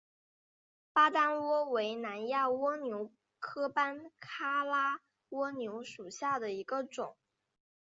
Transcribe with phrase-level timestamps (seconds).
[0.93, 7.15] 巴丹蜗为南亚蜗牛科班卡拉蜗牛属下的一个种。